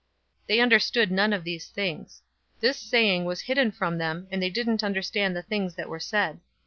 [0.45, 2.23] 018:034 They understood none of these things.
[2.59, 6.39] This saying was hidden from them, and they didn't understand the things that were said.